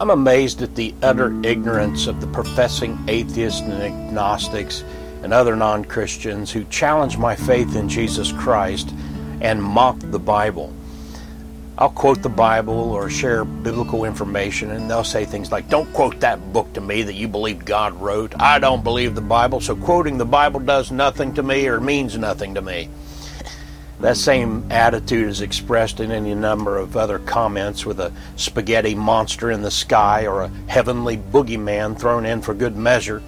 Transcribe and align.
I'm 0.00 0.10
amazed 0.10 0.60
at 0.60 0.74
the 0.74 0.92
utter 1.02 1.32
ignorance 1.44 2.08
of 2.08 2.20
the 2.20 2.26
professing 2.26 2.98
atheists 3.06 3.60
and 3.60 3.80
agnostics 3.80 4.82
and 5.22 5.32
other 5.32 5.54
non 5.54 5.84
Christians 5.84 6.50
who 6.50 6.64
challenge 6.64 7.16
my 7.16 7.36
faith 7.36 7.76
in 7.76 7.88
Jesus 7.88 8.32
Christ 8.32 8.92
and 9.40 9.62
mock 9.62 9.96
the 10.00 10.18
Bible. 10.18 10.72
I'll 11.78 11.90
quote 11.90 12.22
the 12.22 12.28
Bible 12.28 12.92
or 12.92 13.08
share 13.08 13.44
biblical 13.44 14.04
information, 14.04 14.72
and 14.72 14.90
they'll 14.90 15.04
say 15.04 15.24
things 15.24 15.52
like, 15.52 15.68
Don't 15.68 15.92
quote 15.92 16.18
that 16.20 16.52
book 16.52 16.72
to 16.74 16.80
me 16.80 17.02
that 17.02 17.14
you 17.14 17.28
believe 17.28 17.64
God 17.64 17.94
wrote. 18.00 18.34
I 18.40 18.58
don't 18.58 18.82
believe 18.82 19.14
the 19.14 19.20
Bible, 19.20 19.60
so 19.60 19.76
quoting 19.76 20.18
the 20.18 20.24
Bible 20.24 20.60
does 20.60 20.90
nothing 20.90 21.34
to 21.34 21.42
me 21.42 21.68
or 21.68 21.80
means 21.80 22.18
nothing 22.18 22.54
to 22.54 22.62
me. 22.62 22.88
That 24.04 24.18
same 24.18 24.70
attitude 24.70 25.28
is 25.28 25.40
expressed 25.40 25.98
in 25.98 26.12
any 26.12 26.34
number 26.34 26.76
of 26.76 26.94
other 26.94 27.18
comments 27.18 27.86
with 27.86 28.00
a 28.00 28.12
spaghetti 28.36 28.94
monster 28.94 29.50
in 29.50 29.62
the 29.62 29.70
sky 29.70 30.26
or 30.26 30.42
a 30.42 30.50
heavenly 30.66 31.16
boogeyman 31.16 31.98
thrown 31.98 32.26
in 32.26 32.42
for 32.42 32.52
good 32.52 32.76
measure. 32.76 33.22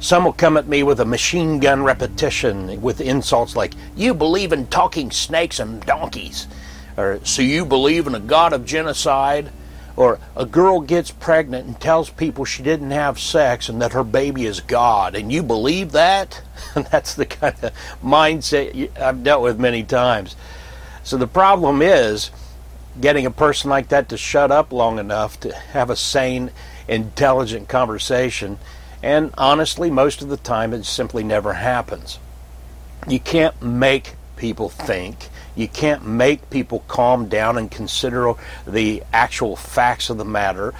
Some 0.00 0.24
will 0.24 0.32
come 0.32 0.56
at 0.56 0.66
me 0.66 0.82
with 0.82 0.98
a 0.98 1.04
machine 1.04 1.60
gun 1.60 1.84
repetition 1.84 2.82
with 2.82 3.00
insults 3.00 3.54
like, 3.54 3.74
You 3.94 4.12
believe 4.12 4.52
in 4.52 4.66
talking 4.66 5.12
snakes 5.12 5.60
and 5.60 5.80
donkeys. 5.86 6.48
Or, 6.96 7.20
So 7.22 7.40
you 7.40 7.64
believe 7.64 8.08
in 8.08 8.16
a 8.16 8.20
God 8.20 8.52
of 8.52 8.66
genocide? 8.66 9.52
Or 9.96 10.18
a 10.34 10.46
girl 10.46 10.80
gets 10.80 11.10
pregnant 11.10 11.66
and 11.66 11.78
tells 11.78 12.08
people 12.10 12.44
she 12.44 12.62
didn't 12.62 12.92
have 12.92 13.18
sex 13.18 13.68
and 13.68 13.80
that 13.82 13.92
her 13.92 14.04
baby 14.04 14.46
is 14.46 14.60
God, 14.60 15.14
and 15.14 15.30
you 15.30 15.42
believe 15.42 15.92
that? 15.92 16.40
That's 16.74 17.14
the 17.14 17.26
kind 17.26 17.56
of 17.62 17.72
mindset 18.02 18.98
I've 18.98 19.22
dealt 19.22 19.42
with 19.42 19.60
many 19.60 19.82
times. 19.84 20.34
So 21.04 21.16
the 21.16 21.26
problem 21.26 21.82
is 21.82 22.30
getting 23.00 23.26
a 23.26 23.30
person 23.30 23.70
like 23.70 23.88
that 23.88 24.08
to 24.10 24.16
shut 24.16 24.50
up 24.50 24.72
long 24.72 24.98
enough 24.98 25.40
to 25.40 25.54
have 25.54 25.90
a 25.90 25.96
sane, 25.96 26.50
intelligent 26.88 27.68
conversation. 27.68 28.58
And 29.02 29.32
honestly, 29.36 29.90
most 29.90 30.22
of 30.22 30.28
the 30.28 30.36
time, 30.36 30.72
it 30.72 30.84
simply 30.84 31.24
never 31.24 31.54
happens. 31.54 32.18
You 33.08 33.18
can't 33.18 33.60
make 33.60 34.14
people 34.36 34.68
think. 34.68 35.28
You 35.54 35.68
can't 35.68 36.06
make 36.06 36.48
people 36.50 36.84
calm 36.88 37.28
down 37.28 37.58
and 37.58 37.70
consider 37.70 38.34
the 38.66 39.02
actual 39.12 39.56
facts 39.56 40.10
of 40.10 40.18
the 40.18 40.24
matter. 40.24 40.72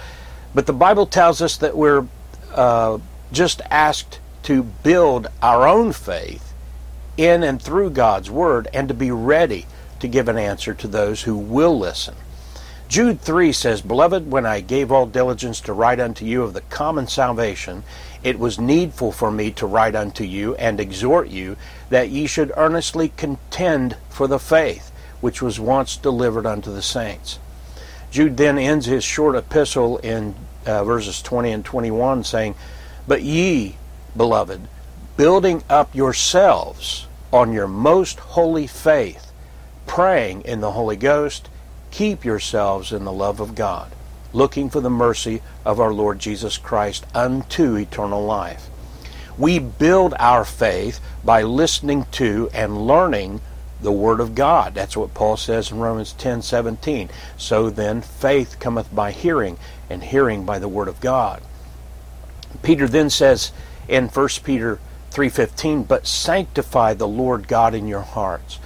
But 0.55 0.65
the 0.65 0.73
Bible 0.73 1.05
tells 1.05 1.41
us 1.41 1.57
that 1.57 1.75
we're 1.75 2.07
uh, 2.53 2.99
just 3.31 3.61
asked 3.69 4.19
to 4.43 4.63
build 4.63 5.27
our 5.41 5.67
own 5.67 5.93
faith 5.93 6.53
in 7.17 7.43
and 7.43 7.61
through 7.61 7.91
God's 7.91 8.29
Word 8.29 8.67
and 8.73 8.87
to 8.87 8.93
be 8.93 9.11
ready 9.11 9.65
to 9.99 10.07
give 10.07 10.27
an 10.27 10.37
answer 10.37 10.73
to 10.73 10.87
those 10.87 11.23
who 11.23 11.37
will 11.37 11.77
listen. 11.77 12.15
Jude 12.93 13.21
3 13.21 13.51
says, 13.53 13.81
Beloved, 13.81 14.29
when 14.29 14.45
I 14.45 14.59
gave 14.61 14.91
all 14.91 15.07
diligence 15.07 15.59
to 15.61 15.73
write 15.73 15.99
unto 15.99 16.25
you 16.25 16.43
of 16.43 16.53
the 16.53 16.61
common 16.61 17.07
salvation, 17.07 17.83
it 18.21 18.37
was 18.37 18.59
needful 18.59 19.11
for 19.11 19.31
me 19.31 19.49
to 19.53 19.65
write 19.65 19.95
unto 19.95 20.23
you 20.23 20.53
and 20.57 20.79
exhort 20.79 21.29
you 21.29 21.57
that 21.89 22.11
ye 22.11 22.27
should 22.27 22.51
earnestly 22.55 23.11
contend 23.17 23.97
for 24.09 24.27
the 24.27 24.37
faith 24.37 24.91
which 25.21 25.41
was 25.41 25.59
once 25.59 25.97
delivered 25.97 26.45
unto 26.45 26.71
the 26.71 26.83
saints. 26.83 27.39
Jude 28.11 28.37
then 28.37 28.59
ends 28.59 28.85
his 28.85 29.03
short 29.03 29.35
epistle 29.35 29.97
in 29.97 30.35
uh, 30.67 30.83
verses 30.83 31.19
20 31.19 31.51
and 31.51 31.65
21 31.65 32.23
saying, 32.23 32.53
But 33.07 33.23
ye, 33.23 33.77
beloved, 34.15 34.67
building 35.17 35.63
up 35.67 35.95
yourselves 35.95 37.07
on 37.31 37.53
your 37.53 37.67
most 37.67 38.19
holy 38.19 38.67
faith, 38.67 39.31
praying 39.87 40.41
in 40.41 40.61
the 40.61 40.73
Holy 40.73 40.95
Ghost, 40.95 41.49
keep 41.93 42.25
yourselves 42.25 42.91
in 42.91 43.05
the 43.05 43.11
love 43.11 43.39
of 43.39 43.53
God, 43.53 43.91
looking 44.33 44.67
for 44.67 44.81
the 44.81 44.89
mercy 44.89 45.43
of 45.63 45.79
our 45.79 45.93
Lord 45.93 46.17
Jesus 46.17 46.57
Christ 46.57 47.05
unto 47.13 47.75
eternal 47.75 48.25
life. 48.25 48.67
We 49.37 49.59
build 49.59 50.15
our 50.17 50.43
faith 50.43 50.99
by 51.23 51.43
listening 51.43 52.07
to 52.13 52.49
and 52.51 52.87
learning 52.87 53.41
the 53.79 53.91
Word 53.91 54.19
of 54.19 54.33
God. 54.33 54.73
That's 54.73 54.97
what 54.97 55.13
Paul 55.13 55.37
says 55.37 55.69
in 55.69 55.77
Romans 55.77 56.13
10:17. 56.13 57.11
So 57.37 57.69
then, 57.69 58.01
faith 58.01 58.57
cometh 58.59 58.93
by 58.93 59.11
hearing, 59.11 59.59
and 59.87 60.03
hearing 60.03 60.45
by 60.45 60.57
the 60.57 60.67
Word 60.67 60.87
of 60.87 60.99
God. 60.99 61.43
Peter 62.63 62.87
then 62.87 63.11
says 63.11 63.51
in 63.87 64.09
1 64.09 64.43
Peter 64.43 64.79
3:15, 65.11 65.83
"But 65.83 66.07
sanctify 66.07 66.95
the 66.95 67.07
Lord 67.07 67.47
God 67.47 67.75
in 67.75 67.87
your 67.87 68.01
hearts, 68.01 68.57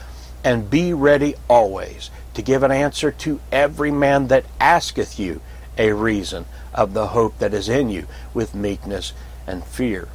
and 0.44 0.70
be 0.70 0.94
ready 0.94 1.36
always 1.48 2.09
to 2.34 2.42
give 2.42 2.64
an 2.64 2.72
answer 2.72 3.12
to 3.12 3.40
every 3.52 3.92
man 3.92 4.28
that 4.28 4.46
asketh 4.59 5.20
you 5.20 5.42
a 5.78 5.92
reason 5.92 6.46
of 6.74 6.94
the 6.94 7.08
hope 7.08 7.38
that 7.40 7.53
is 7.53 7.70
in 7.70 7.90
you 7.90 8.08
with 8.34 8.56
meekness 8.56 9.14
and 9.46 9.64
fear." 9.64 10.08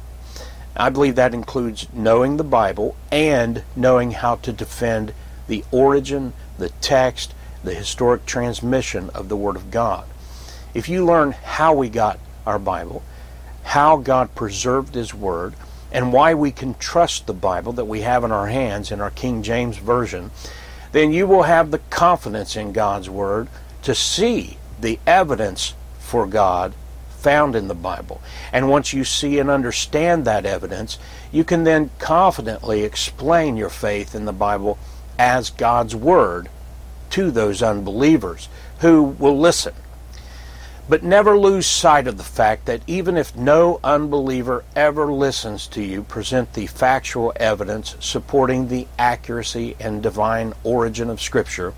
I 0.75 0.89
believe 0.89 1.15
that 1.15 1.33
includes 1.33 1.87
knowing 1.93 2.37
the 2.37 2.43
Bible 2.43 2.95
and 3.11 3.63
knowing 3.75 4.11
how 4.11 4.35
to 4.37 4.51
defend 4.51 5.13
the 5.47 5.63
origin, 5.71 6.33
the 6.57 6.69
text, 6.81 7.33
the 7.63 7.73
historic 7.73 8.25
transmission 8.25 9.09
of 9.13 9.29
the 9.29 9.35
Word 9.35 9.55
of 9.55 9.69
God. 9.69 10.05
If 10.73 10.89
you 10.89 11.05
learn 11.05 11.33
how 11.33 11.73
we 11.73 11.89
got 11.89 12.17
our 12.47 12.57
Bible, 12.57 13.03
how 13.63 13.97
God 13.97 14.33
preserved 14.33 14.95
His 14.95 15.13
Word, 15.13 15.53
and 15.93 16.11
why 16.11 16.33
we 16.33 16.51
can 16.51 16.73
trust 16.73 17.27
the 17.27 17.33
Bible 17.33 17.71
that 17.73 17.85
we 17.85 18.01
have 18.01 18.23
in 18.23 18.31
our 18.31 18.47
hands 18.47 18.91
in 18.91 18.99
our 18.99 19.11
King 19.11 19.43
James 19.43 19.77
Version, 19.77 20.31
then 20.91 21.13
you 21.13 21.27
will 21.27 21.43
have 21.43 21.71
the 21.71 21.79
confidence 21.89 22.55
in 22.55 22.73
God's 22.73 23.09
Word 23.09 23.47
to 23.83 23.93
see 23.93 24.57
the 24.81 24.99
evidence 25.05 25.75
for 25.99 26.25
God 26.25 26.73
found 27.19 27.55
in 27.55 27.67
the 27.67 27.75
Bible. 27.75 28.21
And 28.51 28.69
once 28.69 28.91
you 28.91 29.05
see 29.05 29.39
and 29.39 29.49
understand 29.49 30.25
that 30.25 30.45
evidence, 30.45 30.97
you 31.31 31.43
can 31.43 31.63
then 31.63 31.91
confidently 31.99 32.83
explain 32.83 33.55
your 33.55 33.69
faith 33.69 34.13
in 34.13 34.25
the 34.25 34.33
Bible 34.33 34.77
as 35.17 35.51
God's 35.51 35.95
Word 35.95 36.49
to 37.11 37.31
those 37.31 37.61
unbelievers 37.63 38.49
who 38.79 39.03
will 39.03 39.39
listen. 39.39 39.73
But 40.89 41.01
never 41.01 41.37
lose 41.37 41.65
sight 41.65 42.07
of 42.07 42.17
the 42.17 42.23
fact 42.23 42.65
that 42.65 42.81
even 42.87 43.15
if 43.15 43.35
no 43.35 43.79
unbeliever 43.83 44.65
ever 44.75 45.11
listens 45.11 45.65
to 45.67 45.81
you 45.81 46.03
present 46.03 46.53
the 46.53 46.67
factual 46.67 47.31
evidence 47.37 47.95
supporting 48.01 48.67
the 48.67 48.87
accuracy 48.99 49.77
and 49.79 50.03
divine 50.03 50.53
origin 50.63 51.09
of 51.09 51.21
Scripture, 51.21 51.73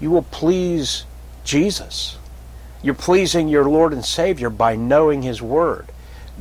you 0.00 0.10
will 0.10 0.22
please 0.24 1.04
Jesus. 1.44 2.18
You're 2.82 2.94
pleasing 2.94 3.46
your 3.46 3.66
Lord 3.66 3.92
and 3.92 4.04
Savior 4.04 4.50
by 4.50 4.74
knowing 4.74 5.22
His 5.22 5.40
Word, 5.40 5.86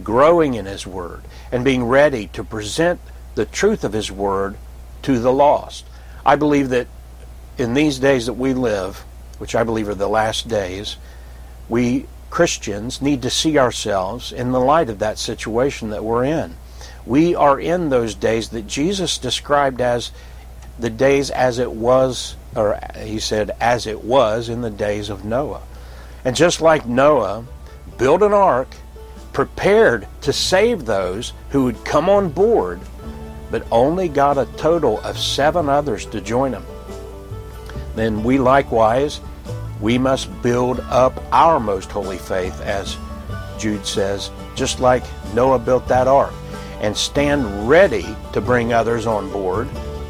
growing 0.04 0.56
in 0.56 0.66
His 0.66 0.88
Word, 0.88 1.22
and 1.52 1.64
being 1.64 1.84
ready 1.84 2.28
to 2.30 2.44
present 2.44 3.00
the 3.36 3.46
truth 3.46 3.84
of 3.84 3.94
His 3.94 4.12
Word 4.12 4.58
to 5.04 5.20
the 5.20 5.32
lost. 5.32 5.86
I 6.26 6.36
believe 6.36 6.70
that 6.70 6.88
in 7.60 7.76
these 7.76 8.00
days 8.00 8.26
that 8.26 8.34
we 8.34 8.56
live, 8.56 9.06
which 9.38 9.54
I 9.54 9.64
believe 9.64 9.88
are 9.88 9.96
the 9.96 10.08
last 10.08 10.48
days, 10.48 10.98
we 11.70 12.06
Christians 12.30 13.02
need 13.02 13.22
to 13.24 13.30
see 13.30 13.58
ourselves 13.58 14.32
in 14.32 14.52
the 14.52 14.60
light 14.60 14.90
of 14.90 15.00
that 15.00 15.20
situation 15.20 15.90
that 15.90 16.04
we're 16.04 16.24
in. 16.24 16.56
We 17.06 17.36
are 17.36 17.60
in 17.60 17.90
those 17.90 18.16
days 18.16 18.50
that 18.50 18.68
Jesus 18.68 19.18
described 19.18 19.82
as 19.82 20.12
the 20.80 20.90
days 20.90 21.30
as 21.30 21.60
it 21.60 21.72
was, 21.72 22.36
or 22.56 22.80
he 22.98 23.20
said, 23.20 23.52
as 23.60 23.86
it 23.86 24.04
was 24.04 24.50
in 24.50 24.62
the 24.62 24.70
days 24.70 25.10
of 25.10 25.26
Noah. 25.26 25.62
And 26.24 26.36
just 26.36 26.62
like 26.62 26.86
Noah 26.86 27.46
built 27.98 28.22
an 28.22 28.34
ark, 28.34 28.70
prepared 29.34 30.08
to 30.22 30.34
save 30.34 30.86
those 30.86 31.34
who 31.50 31.66
would 31.66 31.84
come 31.86 32.10
on 32.10 32.30
board, 32.30 32.80
but 33.50 33.66
only 33.72 34.08
got 34.08 34.38
a 34.38 34.46
total 34.58 35.00
of 35.02 35.18
seven 35.18 35.70
others 35.70 36.06
to 36.08 36.22
join 36.22 36.54
him. 36.54 36.66
Then 37.96 38.24
we 38.24 38.38
likewise, 38.38 39.20
we 39.82 39.98
must 39.98 40.30
build 40.42 40.80
up 40.90 41.22
our 41.32 41.60
most 41.60 41.92
holy 41.92 42.18
faith, 42.18 42.62
as 42.62 42.98
Jude 43.58 43.86
says, 43.86 44.32
just 44.56 44.80
like 44.80 45.04
Noah 45.34 45.60
built 45.60 45.88
that 45.88 46.08
ark, 46.08 46.34
and 46.80 46.96
stand 46.96 47.68
ready 47.68 48.16
to 48.34 48.42
bring 48.42 48.74
others 48.74 49.08
on 49.08 49.32
board, 49.32 49.68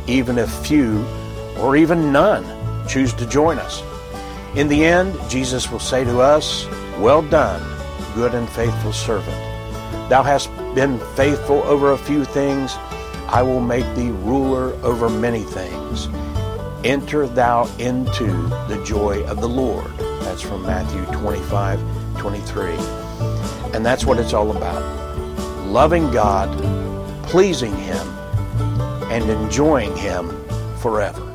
even 0.07 0.37
if 0.37 0.49
few 0.65 1.05
or 1.57 1.75
even 1.75 2.11
none 2.11 2.45
choose 2.87 3.13
to 3.13 3.25
join 3.25 3.57
us. 3.59 3.81
In 4.55 4.67
the 4.67 4.83
end, 4.83 5.17
Jesus 5.29 5.71
will 5.71 5.79
say 5.79 6.03
to 6.03 6.19
us, 6.19 6.67
Well 6.99 7.21
done, 7.21 7.61
good 8.13 8.33
and 8.33 8.49
faithful 8.49 8.91
servant. 8.91 9.37
Thou 10.09 10.23
hast 10.23 10.53
been 10.75 10.99
faithful 11.15 11.63
over 11.63 11.93
a 11.93 11.97
few 11.97 12.25
things, 12.25 12.75
I 13.27 13.41
will 13.43 13.61
make 13.61 13.85
thee 13.95 14.11
ruler 14.11 14.73
over 14.83 15.09
many 15.09 15.43
things. 15.43 16.09
Enter 16.83 17.27
thou 17.27 17.65
into 17.77 18.25
the 18.67 18.81
joy 18.83 19.23
of 19.25 19.39
the 19.39 19.47
Lord. 19.47 19.91
That's 20.21 20.41
from 20.41 20.63
Matthew 20.63 21.05
25, 21.15 21.79
23. 22.17 22.73
And 23.73 23.85
that's 23.85 24.03
what 24.03 24.17
it's 24.17 24.33
all 24.33 24.55
about. 24.55 24.81
Loving 25.67 26.09
God, 26.11 26.49
pleasing 27.23 27.75
Him, 27.77 28.07
and 29.11 29.29
enjoying 29.29 29.95
Him 29.95 30.31
forever. 30.79 31.30